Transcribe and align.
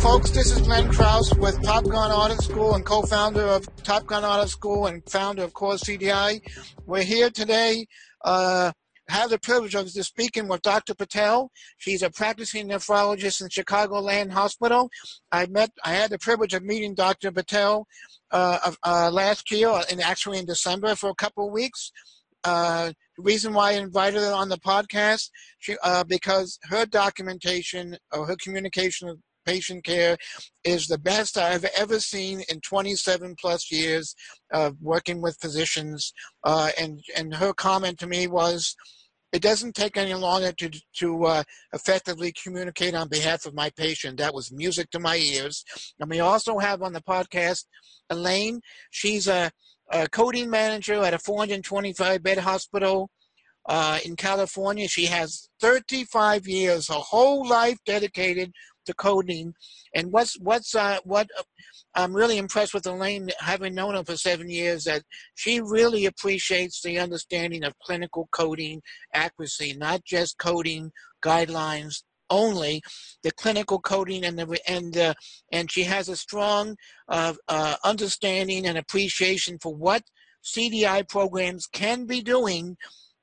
folks. 0.00 0.30
This 0.30 0.50
is 0.50 0.62
Glenn 0.62 0.90
Krauss 0.90 1.34
with 1.34 1.62
Top 1.62 1.84
Gun 1.84 2.10
Audit 2.10 2.40
School 2.40 2.74
and 2.74 2.84
co-founder 2.86 3.42
of 3.42 3.68
Top 3.82 4.06
Gun 4.06 4.24
Audit 4.24 4.48
School 4.48 4.86
and 4.86 5.04
founder 5.06 5.42
of 5.42 5.52
Core 5.52 5.74
CDI. 5.74 6.40
We're 6.86 7.02
here 7.02 7.28
today. 7.28 7.86
Uh, 8.24 8.72
have 9.08 9.28
the 9.28 9.38
privilege 9.38 9.74
of 9.74 9.90
speaking 9.90 10.48
with 10.48 10.62
Dr. 10.62 10.94
Patel. 10.94 11.50
She's 11.76 12.02
a 12.02 12.08
practicing 12.08 12.68
nephrologist 12.68 13.42
in 13.42 13.48
Chicagoland 13.48 14.30
Hospital. 14.30 14.88
I 15.32 15.44
met, 15.46 15.70
I 15.84 15.92
had 15.92 16.10
the 16.10 16.18
privilege 16.18 16.54
of 16.54 16.62
meeting 16.62 16.94
Dr. 16.94 17.30
Patel 17.30 17.86
uh, 18.30 18.72
uh, 18.82 19.10
last 19.12 19.50
year, 19.50 19.82
and 19.90 20.00
actually 20.00 20.38
in 20.38 20.46
December 20.46 20.94
for 20.94 21.10
a 21.10 21.14
couple 21.14 21.46
of 21.46 21.52
weeks. 21.52 21.92
Uh, 22.42 22.92
the 23.18 23.22
reason 23.22 23.52
why 23.52 23.72
I 23.72 23.74
invited 23.74 24.20
her 24.20 24.32
on 24.32 24.48
the 24.48 24.56
podcast, 24.56 25.28
she, 25.58 25.76
uh, 25.82 26.04
because 26.04 26.58
her 26.70 26.86
documentation 26.86 27.98
or 28.12 28.26
her 28.26 28.36
communication 28.42 29.20
patient 29.44 29.84
care 29.84 30.16
is 30.64 30.86
the 30.86 30.98
best 30.98 31.36
I've 31.36 31.64
ever 31.76 32.00
seen 32.00 32.42
in 32.48 32.60
27 32.60 33.36
plus 33.40 33.70
years 33.70 34.14
of 34.52 34.76
working 34.80 35.20
with 35.20 35.38
physicians. 35.40 36.12
Uh, 36.44 36.70
and 36.78 37.00
and 37.16 37.34
her 37.34 37.52
comment 37.52 37.98
to 38.00 38.06
me 38.06 38.26
was, 38.26 38.74
it 39.32 39.42
doesn't 39.42 39.74
take 39.74 39.96
any 39.96 40.14
longer 40.14 40.52
to 40.52 40.70
to 40.98 41.24
uh, 41.24 41.42
effectively 41.72 42.32
communicate 42.42 42.94
on 42.94 43.08
behalf 43.08 43.46
of 43.46 43.54
my 43.54 43.70
patient. 43.70 44.18
That 44.18 44.34
was 44.34 44.52
music 44.52 44.90
to 44.90 44.98
my 44.98 45.16
ears. 45.16 45.64
And 45.98 46.10
we 46.10 46.20
also 46.20 46.58
have 46.58 46.82
on 46.82 46.92
the 46.92 47.02
podcast 47.02 47.64
Elaine. 48.10 48.60
She's 48.90 49.28
a, 49.28 49.50
a 49.92 50.08
coding 50.08 50.50
manager 50.50 51.02
at 51.02 51.14
a 51.14 51.18
425 51.18 52.22
bed 52.22 52.38
hospital 52.38 53.08
uh, 53.66 53.98
in 54.04 54.16
California. 54.16 54.88
She 54.88 55.06
has 55.06 55.48
35 55.60 56.46
years, 56.46 56.88
her 56.88 56.94
whole 56.94 57.48
life 57.48 57.78
dedicated 57.86 58.52
to 58.86 58.94
coding. 58.94 59.54
And 59.94 60.12
what's 60.12 60.38
what's 60.40 60.74
uh, 60.74 60.98
what 61.04 61.28
uh, 61.38 61.42
I'm 61.94 62.14
really 62.14 62.38
impressed 62.38 62.74
with 62.74 62.86
Elaine, 62.86 63.30
having 63.38 63.74
known 63.74 63.94
her 63.94 64.04
for 64.04 64.16
seven 64.16 64.48
years, 64.48 64.84
that 64.84 65.02
she 65.34 65.60
really 65.60 66.06
appreciates 66.06 66.82
the 66.82 66.98
understanding 66.98 67.64
of 67.64 67.78
clinical 67.80 68.28
coding 68.32 68.82
accuracy, 69.14 69.74
not 69.76 70.04
just 70.04 70.38
coding 70.38 70.92
guidelines 71.22 72.02
only, 72.30 72.80
the 73.22 73.32
clinical 73.32 73.80
coding 73.80 74.24
and 74.24 74.38
the 74.38 74.60
and 74.66 74.96
uh, 74.96 75.14
and 75.52 75.70
she 75.70 75.82
has 75.84 76.08
a 76.08 76.16
strong 76.16 76.76
uh, 77.08 77.34
uh, 77.48 77.76
understanding 77.84 78.66
and 78.66 78.78
appreciation 78.78 79.58
for 79.60 79.74
what 79.74 80.02
CDI 80.44 81.08
programs 81.08 81.66
can 81.66 82.06
be 82.06 82.22
doing 82.22 82.76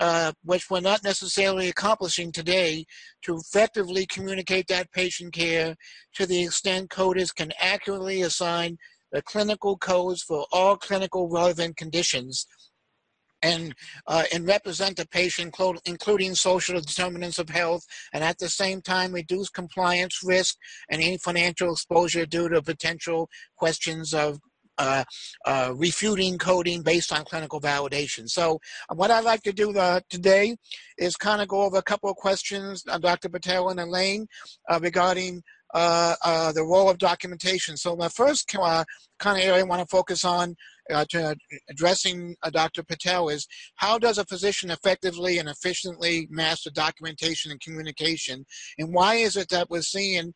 uh, 0.00 0.32
which 0.42 0.70
we're 0.70 0.80
not 0.80 1.04
necessarily 1.04 1.68
accomplishing 1.68 2.32
today, 2.32 2.84
to 3.22 3.36
effectively 3.36 4.06
communicate 4.06 4.66
that 4.66 4.90
patient 4.92 5.32
care 5.32 5.76
to 6.14 6.26
the 6.26 6.42
extent 6.42 6.90
coders 6.90 7.34
can 7.34 7.52
accurately 7.60 8.22
assign 8.22 8.78
the 9.12 9.22
clinical 9.22 9.76
codes 9.76 10.22
for 10.22 10.46
all 10.52 10.76
clinical 10.76 11.28
relevant 11.28 11.76
conditions 11.76 12.46
and 13.42 13.74
uh, 14.06 14.24
and 14.32 14.46
represent 14.46 14.96
the 14.96 15.06
patient, 15.08 15.54
including 15.84 16.34
social 16.34 16.80
determinants 16.80 17.38
of 17.38 17.48
health, 17.48 17.82
and 18.12 18.22
at 18.22 18.38
the 18.38 18.48
same 18.48 18.82
time 18.82 19.12
reduce 19.12 19.48
compliance 19.48 20.20
risk 20.22 20.56
and 20.90 21.02
any 21.02 21.16
financial 21.18 21.72
exposure 21.72 22.26
due 22.26 22.48
to 22.48 22.62
potential 22.62 23.28
questions 23.56 24.12
of 24.12 24.38
uh, 24.80 25.04
uh, 25.44 25.74
refuting 25.76 26.38
coding 26.38 26.82
based 26.82 27.12
on 27.12 27.22
clinical 27.24 27.60
validation. 27.60 28.26
So 28.26 28.58
uh, 28.88 28.94
what 28.94 29.10
I'd 29.10 29.24
like 29.24 29.42
to 29.42 29.52
do 29.52 29.76
uh, 29.78 30.00
today 30.08 30.56
is 30.96 31.16
kind 31.16 31.42
of 31.42 31.48
go 31.48 31.62
over 31.62 31.76
a 31.76 31.82
couple 31.82 32.08
of 32.08 32.16
questions, 32.16 32.82
uh, 32.88 32.98
Dr. 32.98 33.28
Patel 33.28 33.68
and 33.68 33.78
Elaine, 33.78 34.26
uh, 34.70 34.80
regarding 34.82 35.42
the 35.74 36.66
role 36.66 36.88
of 36.90 36.98
documentation. 36.98 37.76
So 37.76 37.94
my 37.94 38.08
first 38.08 38.48
kind 38.48 39.38
of 39.38 39.44
area 39.44 39.60
I 39.60 39.62
want 39.62 39.82
to 39.82 39.86
focus 39.86 40.24
on 40.24 40.56
to 40.88 41.36
addressing 41.68 42.34
Dr. 42.50 42.82
Patel 42.82 43.28
is 43.28 43.46
how 43.76 43.96
does 43.98 44.18
a 44.18 44.24
physician 44.24 44.70
effectively 44.70 45.38
and 45.38 45.48
efficiently 45.48 46.26
master 46.30 46.70
documentation 46.70 47.52
and 47.52 47.60
communication, 47.60 48.44
and 48.78 48.92
why 48.92 49.16
is 49.16 49.36
it 49.36 49.48
that 49.50 49.70
we're 49.70 49.82
seeing 49.82 50.32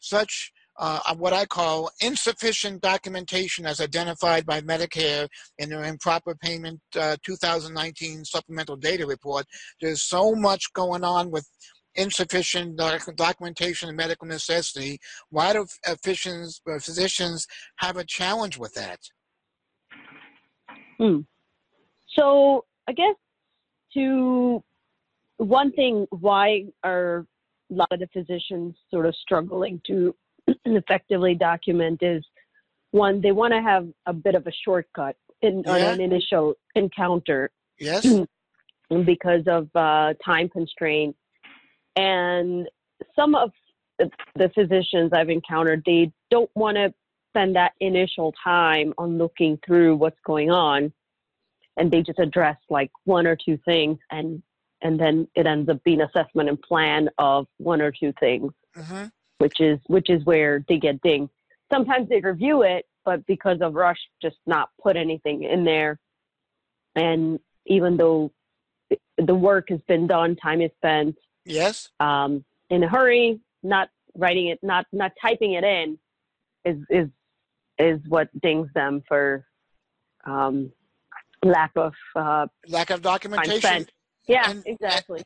such 0.00 0.52
uh, 0.78 1.14
what 1.16 1.32
I 1.32 1.46
call 1.46 1.90
insufficient 2.00 2.82
documentation 2.82 3.66
as 3.66 3.80
identified 3.80 4.46
by 4.46 4.60
Medicare 4.60 5.28
in 5.58 5.68
their 5.68 5.84
improper 5.84 6.34
payment 6.34 6.80
uh, 6.98 7.16
2019 7.24 8.24
supplemental 8.24 8.76
data 8.76 9.06
report. 9.06 9.46
There's 9.80 10.02
so 10.02 10.34
much 10.34 10.72
going 10.74 11.04
on 11.04 11.30
with 11.30 11.48
insufficient 11.94 12.78
documentation 13.16 13.88
of 13.88 13.94
medical 13.94 14.28
necessity. 14.28 14.98
Why 15.30 15.54
do 15.54 15.66
physicians, 16.02 16.60
uh, 16.70 16.78
physicians 16.78 17.46
have 17.76 17.96
a 17.96 18.04
challenge 18.04 18.58
with 18.58 18.74
that? 18.74 18.98
Hmm. 20.98 21.20
So 22.14 22.64
I 22.88 22.92
guess 22.92 23.14
to 23.94 24.62
one 25.38 25.72
thing, 25.72 26.06
why 26.10 26.64
are 26.84 27.26
a 27.70 27.74
lot 27.74 27.88
of 27.90 28.00
the 28.00 28.08
physicians 28.12 28.74
sort 28.90 29.06
of 29.06 29.14
struggling 29.16 29.80
to 29.86 30.14
effectively 30.74 31.34
document 31.34 32.02
is 32.02 32.24
one, 32.90 33.20
they 33.20 33.32
want 33.32 33.52
to 33.52 33.60
have 33.60 33.88
a 34.06 34.12
bit 34.12 34.34
of 34.34 34.46
a 34.46 34.52
shortcut 34.64 35.16
in 35.42 35.62
yeah. 35.64 35.72
on 35.72 35.80
an 35.80 36.00
initial 36.00 36.54
encounter. 36.74 37.50
Yes. 37.78 38.06
because 39.04 39.42
of 39.46 39.68
uh, 39.74 40.14
time 40.24 40.48
constraint. 40.48 41.16
And 41.96 42.68
some 43.14 43.34
of 43.34 43.50
the 43.98 44.50
physicians 44.54 45.12
I've 45.12 45.30
encountered, 45.30 45.82
they 45.84 46.12
don't 46.30 46.50
want 46.54 46.76
to 46.76 46.94
spend 47.30 47.56
that 47.56 47.72
initial 47.80 48.32
time 48.42 48.94
on 48.98 49.18
looking 49.18 49.58
through 49.66 49.96
what's 49.96 50.20
going 50.24 50.50
on. 50.50 50.92
And 51.76 51.90
they 51.90 52.02
just 52.02 52.18
address 52.18 52.56
like 52.70 52.90
one 53.04 53.26
or 53.26 53.36
two 53.36 53.58
things 53.64 53.98
and 54.10 54.42
and 54.82 55.00
then 55.00 55.26
it 55.34 55.46
ends 55.46 55.70
up 55.70 55.82
being 55.84 56.02
assessment 56.02 56.50
and 56.50 56.60
plan 56.60 57.08
of 57.18 57.46
one 57.56 57.80
or 57.80 57.90
two 57.90 58.12
things. 58.20 58.52
Mm-hmm 58.76 59.06
which 59.38 59.60
is 59.60 59.78
which 59.86 60.10
is 60.10 60.24
where 60.24 60.64
they 60.68 60.78
get 60.78 61.00
dinged. 61.02 61.30
Sometimes 61.72 62.08
they 62.08 62.20
review 62.20 62.62
it, 62.62 62.86
but 63.04 63.26
because 63.26 63.58
of 63.60 63.74
rush, 63.74 63.98
just 64.22 64.36
not 64.46 64.70
put 64.82 64.96
anything 64.96 65.42
in 65.42 65.64
there. 65.64 65.98
And 66.94 67.38
even 67.66 67.96
though 67.96 68.32
the 69.18 69.34
work 69.34 69.68
has 69.70 69.80
been 69.88 70.06
done, 70.06 70.36
time 70.36 70.60
is 70.60 70.70
spent. 70.76 71.16
Yes. 71.44 71.90
Um, 72.00 72.44
in 72.70 72.82
a 72.82 72.88
hurry, 72.88 73.40
not 73.62 73.90
writing 74.16 74.48
it, 74.48 74.58
not 74.62 74.86
not 74.92 75.12
typing 75.20 75.52
it 75.52 75.64
in, 75.64 75.98
is 76.64 76.78
is 76.90 77.08
is 77.78 78.00
what 78.08 78.28
dings 78.40 78.68
them 78.74 79.02
for 79.06 79.46
um, 80.24 80.72
lack 81.44 81.72
of 81.76 81.92
uh, 82.14 82.46
lack 82.68 82.90
of 82.90 83.02
documentation. 83.02 83.86
Yeah, 84.26 84.50
and, 84.50 84.62
exactly. 84.66 85.22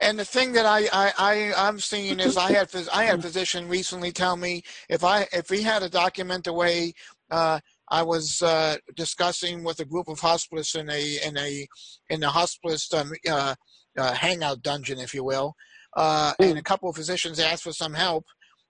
And 0.00 0.18
the 0.18 0.24
thing 0.24 0.52
that 0.52 0.66
I, 0.66 0.88
I, 0.92 1.12
I 1.18 1.52
I'm 1.56 1.80
seeing 1.80 2.20
is 2.20 2.36
I 2.36 2.52
had 2.52 2.68
I 2.92 3.04
had 3.04 3.18
a 3.18 3.22
physician 3.22 3.68
recently 3.68 4.12
tell 4.12 4.36
me 4.36 4.62
if 4.88 5.02
I 5.02 5.26
if 5.32 5.50
we 5.50 5.62
had 5.62 5.82
to 5.82 5.88
document 5.88 6.44
the 6.44 6.52
way 6.52 6.92
uh, 7.30 7.58
I 7.90 8.02
was 8.02 8.42
uh, 8.42 8.76
discussing 8.96 9.64
with 9.64 9.80
a 9.80 9.84
group 9.84 10.08
of 10.08 10.20
hospitalists 10.20 10.78
in 10.78 10.90
a 10.90 11.18
in 11.26 11.36
a 11.36 11.66
in 12.10 12.22
a 12.22 12.28
hospitalist 12.28 12.98
um, 12.98 13.12
uh, 13.28 13.54
uh, 13.96 14.12
hangout 14.14 14.62
dungeon, 14.62 14.98
if 14.98 15.14
you 15.14 15.24
will, 15.24 15.54
uh, 15.96 16.32
and 16.38 16.58
a 16.58 16.62
couple 16.62 16.88
of 16.88 16.96
physicians 16.96 17.40
asked 17.40 17.64
for 17.64 17.72
some 17.72 17.94
help 17.94 18.24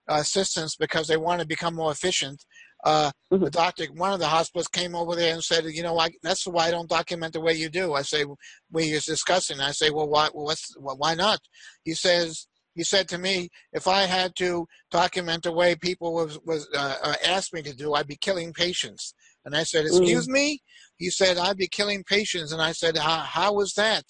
uh, 0.09 0.15
assistance 0.15 0.77
because 0.77 1.09
they 1.09 1.16
want 1.16 1.41
to 1.41 1.47
become 1.47 1.75
more 1.75 1.93
efficient. 1.93 2.45
Uh, 2.84 3.11
mm-hmm. 3.33 3.44
The 3.44 3.50
doctor, 3.50 3.84
one 3.94 4.12
of 4.12 4.21
the 4.21 4.27
hospitals 4.27 4.69
came 4.69 4.94
over 4.94 5.16
there 5.16 5.34
and 5.34 5.43
said, 5.43 5.65
you 5.65 5.83
know, 5.83 5.99
I, 5.99 6.11
that's 6.22 6.47
why 6.47 6.69
I 6.69 6.71
don't 6.71 6.89
document 6.89 7.33
the 7.33 7.41
way 7.41 7.55
you 7.55 7.69
do. 7.69 7.94
I 7.94 8.03
say, 8.03 8.25
we 8.71 8.94
was 8.94 9.05
discussing. 9.05 9.61
I 9.61 9.72
say, 9.72 9.91
well, 9.91 10.09
why, 10.09 10.28
what's, 10.33 10.77
well, 10.78 10.97
why 10.97 11.15
not? 11.15 11.41
He 11.83 11.94
says, 11.94 12.47
he 12.75 12.84
said 12.84 13.09
to 13.09 13.19
me, 13.19 13.49
if 13.72 13.89
I 13.89 14.03
had 14.03 14.36
to 14.36 14.66
document 14.92 15.42
the 15.42 15.53
way 15.53 15.75
people 15.75 16.15
was, 16.15 16.39
was 16.45 16.69
uh, 16.77 16.95
uh 17.03 17.15
asked 17.27 17.53
me 17.53 17.63
to 17.63 17.75
do, 17.75 17.95
I'd 17.95 18.07
be 18.07 18.16
killing 18.16 18.53
patients. 18.53 19.15
And 19.45 19.57
I 19.57 19.65
said, 19.65 19.86
excuse 19.86 20.27
mm-hmm. 20.27 20.34
me? 20.34 20.63
He 20.98 21.10
said, 21.10 21.39
I'd 21.39 21.57
be 21.57 21.69
killing 21.69 22.04
patients. 22.04 22.53
And 22.53 22.63
I 22.63 22.72
said, 22.72 22.97
how, 22.97 23.19
how 23.19 23.54
was 23.54 23.72
that? 23.75 24.04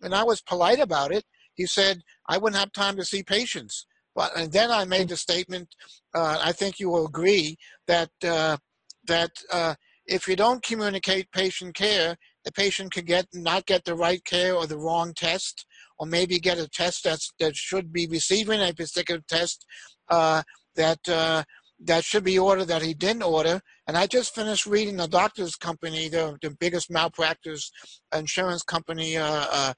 And 0.00 0.14
I 0.14 0.22
was 0.22 0.40
polite 0.40 0.78
about 0.78 1.12
it. 1.12 1.24
He 1.54 1.66
said, 1.66 2.02
I 2.28 2.38
wouldn't 2.38 2.60
have 2.60 2.72
time 2.72 2.96
to 2.96 3.04
see 3.04 3.22
patients. 3.22 3.86
But 4.14 4.36
and 4.36 4.52
then 4.52 4.70
I 4.70 4.84
made 4.84 5.08
the 5.08 5.16
statement. 5.16 5.68
Uh, 6.14 6.38
I 6.40 6.52
think 6.52 6.78
you 6.78 6.90
will 6.90 7.06
agree 7.06 7.56
that 7.86 8.10
uh, 8.22 8.58
that 9.06 9.30
uh, 9.50 9.74
if 10.06 10.28
you 10.28 10.36
don't 10.36 10.62
communicate 10.62 11.32
patient 11.32 11.74
care, 11.74 12.16
the 12.44 12.52
patient 12.52 12.92
could 12.92 13.06
get 13.06 13.26
not 13.32 13.66
get 13.66 13.84
the 13.84 13.94
right 13.94 14.22
care 14.24 14.54
or 14.54 14.66
the 14.66 14.78
wrong 14.78 15.14
test, 15.14 15.64
or 15.98 16.06
maybe 16.06 16.38
get 16.38 16.58
a 16.58 16.68
test 16.68 17.04
that's 17.04 17.32
that 17.38 17.56
should 17.56 17.92
be 17.92 18.06
receiving 18.06 18.60
a 18.60 18.74
particular 18.74 19.22
test 19.28 19.64
uh, 20.10 20.42
that 20.76 21.08
uh, 21.08 21.42
that 21.80 22.04
should 22.04 22.24
be 22.24 22.38
ordered 22.38 22.66
that 22.66 22.82
he 22.82 22.94
didn't 22.94 23.22
order. 23.22 23.60
And 23.86 23.96
I 23.96 24.06
just 24.06 24.34
finished 24.34 24.66
reading 24.66 24.96
the 24.98 25.08
Doctors 25.08 25.56
Company, 25.56 26.08
the 26.08 26.36
the 26.42 26.50
biggest 26.50 26.90
malpractice 26.90 27.70
insurance 28.14 28.62
company 28.62 29.16
uh, 29.16 29.72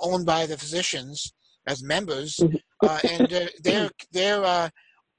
owned 0.00 0.26
by 0.26 0.46
the 0.46 0.58
physicians 0.58 1.32
as 1.66 1.82
members, 1.82 2.36
mm-hmm. 2.40 2.56
uh, 2.86 3.00
and 3.10 3.28
they're 3.28 3.50
they're, 3.62 3.90
they're 4.12 4.44
uh, 4.44 4.68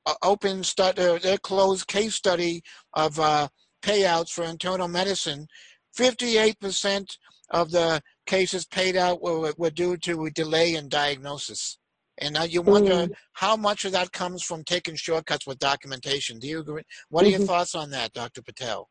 uh, 0.05 0.13
open 0.21 0.63
study, 0.63 1.01
uh, 1.01 1.17
their 1.19 1.37
closed 1.37 1.87
case 1.87 2.15
study 2.15 2.61
of 2.93 3.19
uh, 3.19 3.47
payouts 3.81 4.29
for 4.29 4.43
internal 4.43 4.87
medicine, 4.87 5.47
58% 5.97 7.05
of 7.51 7.71
the 7.71 8.01
cases 8.25 8.65
paid 8.65 8.95
out 8.95 9.21
were, 9.21 9.53
were 9.57 9.69
due 9.69 9.97
to 9.97 10.25
a 10.25 10.31
delay 10.31 10.75
in 10.75 10.89
diagnosis. 10.89 11.77
And 12.19 12.33
now 12.33 12.43
you 12.43 12.61
wonder 12.61 13.07
Mm. 13.07 13.13
how 13.33 13.55
much 13.55 13.85
of 13.85 13.91
that 13.93 14.11
comes 14.11 14.43
from 14.43 14.63
taking 14.63 14.95
shortcuts 14.95 15.47
with 15.47 15.57
documentation. 15.59 16.39
Do 16.39 16.47
you 16.47 16.59
agree? 16.59 16.83
What 17.09 17.25
are 17.25 17.29
your 17.29 17.39
Mhm. 17.39 17.47
thoughts 17.47 17.75
on 17.75 17.89
that, 17.89 18.13
Dr. 18.13 18.41
Patel? 18.41 18.89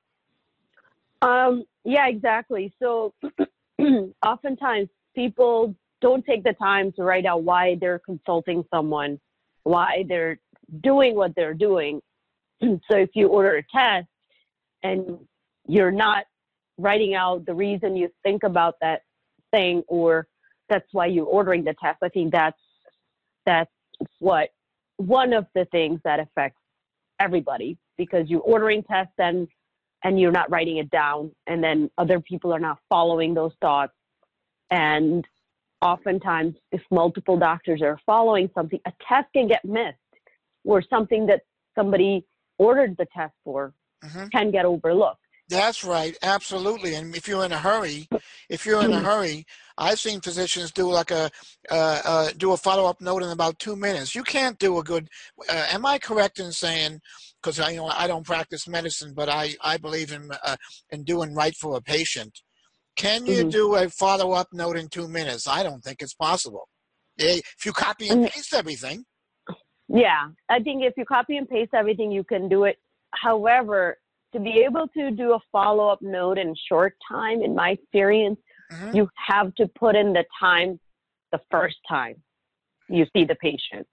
Um, 1.22 1.64
yeah, 1.84 2.08
exactly. 2.08 2.74
So 2.80 3.14
oftentimes 4.26 4.88
people 5.14 5.74
don't 6.02 6.26
take 6.26 6.44
the 6.44 6.52
time 6.54 6.92
to 6.92 7.02
write 7.04 7.24
out 7.24 7.44
why 7.44 7.78
they're 7.80 8.00
consulting 8.00 8.64
someone, 8.74 9.18
why 9.62 10.04
they're 10.08 10.38
doing 10.82 11.14
what 11.14 11.34
they're 11.34 11.54
doing. 11.54 12.02
so 12.62 12.78
if 12.90 13.10
you 13.14 13.28
order 13.28 13.56
a 13.56 13.62
test 13.74 14.08
and 14.82 15.18
you're 15.66 15.92
not 15.92 16.24
writing 16.76 17.14
out 17.14 17.46
the 17.46 17.54
reason 17.54 17.96
you 17.96 18.10
think 18.24 18.42
about 18.42 18.74
that 18.80 19.02
thing 19.52 19.82
or 19.86 20.26
that's 20.68 20.88
why 20.92 21.06
you're 21.06 21.26
ordering 21.26 21.64
the 21.64 21.74
test, 21.80 21.98
I 22.02 22.08
think 22.08 22.32
that's 22.32 22.58
that's 23.46 23.70
what 24.18 24.50
one 24.96 25.32
of 25.32 25.46
the 25.54 25.64
things 25.66 26.00
that 26.04 26.20
affects 26.20 26.60
everybody 27.20 27.78
because 27.96 28.28
you're 28.28 28.40
ordering 28.40 28.82
tests 28.82 29.14
and 29.18 29.46
and 30.04 30.18
you're 30.18 30.32
not 30.32 30.50
writing 30.50 30.78
it 30.78 30.90
down 30.90 31.30
and 31.46 31.62
then 31.62 31.88
other 31.96 32.18
people 32.18 32.52
are 32.52 32.58
not 32.58 32.78
following 32.88 33.34
those 33.34 33.52
thoughts 33.60 33.92
and 34.70 35.24
oftentimes 35.82 36.54
if 36.70 36.80
multiple 36.90 37.38
doctors 37.38 37.82
are 37.82 37.98
following 38.06 38.48
something 38.54 38.80
a 38.86 38.92
test 39.08 39.28
can 39.34 39.48
get 39.48 39.64
missed 39.64 39.98
or 40.64 40.82
something 40.82 41.26
that 41.26 41.42
somebody 41.76 42.24
ordered 42.58 42.96
the 42.98 43.06
test 43.14 43.34
for 43.44 43.74
hmm 44.02 44.26
can 44.32 44.50
get 44.50 44.64
overlooked 44.64 45.18
That's 45.48 45.84
right, 45.84 46.16
absolutely. 46.22 46.94
And 46.94 47.14
if 47.14 47.28
you're 47.28 47.44
in 47.44 47.52
a 47.52 47.58
hurry, 47.58 48.08
if 48.48 48.64
you're 48.64 48.84
in 48.84 48.92
a 48.92 49.00
hurry, 49.08 49.44
I've 49.76 49.98
seen 50.00 50.20
physicians 50.20 50.72
do 50.72 50.90
like 50.90 51.10
a 51.10 51.30
uh, 51.70 52.00
uh, 52.04 52.30
do 52.36 52.52
a 52.52 52.56
follow 52.56 52.86
up 52.86 53.00
note 53.00 53.22
in 53.22 53.30
about 53.30 53.58
two 53.58 53.76
minutes. 53.76 54.14
You 54.14 54.22
can't 54.22 54.58
do 54.58 54.78
a 54.78 54.82
good. 54.82 55.08
Uh, 55.48 55.66
am 55.70 55.84
I 55.84 55.98
correct 55.98 56.38
in 56.38 56.52
saying? 56.52 57.00
Because 57.42 57.60
I 57.60 57.70
you 57.70 57.76
know 57.78 57.88
I 57.88 58.06
don't 58.06 58.24
practice 58.26 58.68
medicine, 58.68 59.12
but 59.14 59.28
I 59.28 59.54
I 59.60 59.76
believe 59.76 60.12
in 60.12 60.30
uh, 60.44 60.56
in 60.90 61.04
doing 61.04 61.34
right 61.34 61.54
for 61.56 61.76
a 61.76 61.82
patient. 61.82 62.40
Can 62.96 63.26
you 63.26 63.44
Mhm. 63.44 63.50
do 63.50 63.74
a 63.76 63.88
follow 63.88 64.32
up 64.32 64.48
note 64.52 64.76
in 64.76 64.88
two 64.88 65.08
minutes? 65.08 65.46
I 65.48 65.62
don't 65.62 65.82
think 65.82 66.02
it's 66.02 66.14
possible. 66.14 66.68
Eh, 67.18 67.40
If 67.58 67.66
you 67.66 67.72
copy 67.72 68.08
and 68.08 68.24
Mm. 68.26 68.30
paste 68.32 68.54
everything, 68.54 69.04
yeah 69.88 70.30
i 70.48 70.58
think 70.62 70.82
if 70.82 70.94
you 70.96 71.04
copy 71.04 71.36
and 71.36 71.46
paste 71.48 71.74
everything 71.74 72.10
you 72.10 72.24
can 72.24 72.48
do 72.48 72.64
it 72.64 72.76
however 73.26 73.98
to 74.32 74.38
be 74.40 74.60
able 74.62 74.86
to 74.96 75.10
do 75.10 75.34
a 75.34 75.40
follow-up 75.50 76.00
note 76.00 76.38
in 76.38 76.54
short 76.68 76.94
time 77.06 77.42
in 77.42 77.52
my 77.54 77.70
experience 77.70 78.38
Mhm. 78.70 78.94
you 78.94 79.08
have 79.16 79.52
to 79.56 79.66
put 79.68 79.94
in 79.96 80.12
the 80.14 80.24
time 80.38 80.80
the 81.32 81.40
first 81.50 81.76
time 81.86 82.22
you 82.88 83.04
see 83.14 83.24
the 83.24 83.34
patient 83.34 83.86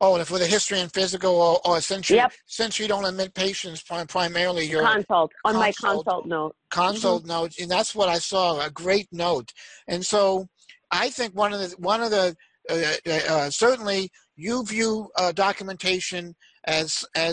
oh, 0.00 0.16
and 0.16 0.26
for 0.26 0.38
the 0.38 0.46
history 0.46 0.80
and 0.80 0.92
physical, 0.92 1.34
or, 1.34 1.60
or 1.64 1.80
since 1.80 2.10
you 2.10 2.16
Yep. 2.16 2.32
since 2.46 2.78
you 2.78 2.88
don't 2.88 3.04
admit 3.04 3.34
patients, 3.34 3.82
prim- 3.82 4.06
primarily 4.06 4.64
you're 4.66 4.86
consult 4.86 5.32
on 5.44 5.54
my 5.56 5.72
consult. 5.72 6.04
consult 6.06 6.26
note 6.26 6.56
consult 6.70 7.26
note, 7.26 7.52
and 7.58 7.70
that's 7.70 7.94
what 7.94 8.08
I 8.08 8.18
saw. 8.18 8.60
A 8.60 8.70
great 8.70 9.08
note, 9.12 9.52
and 9.88 10.04
so 10.04 10.46
I 10.90 11.10
think 11.10 11.34
one 11.34 11.52
of 11.52 11.60
the 11.60 11.74
one 11.78 12.02
of 12.02 12.10
the 12.10 12.36
uh, 12.70 12.74
uh, 13.06 13.20
uh, 13.28 13.50
certainly 13.50 14.10
you 14.36 14.64
view 14.64 15.08
uh, 15.18 15.32
documentation 15.32 16.34
as 16.64 17.04
as 17.14 17.24